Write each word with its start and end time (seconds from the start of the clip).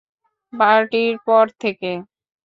পার্টির 0.53 1.15
পর 1.27 1.45
থেকে। 1.61 1.91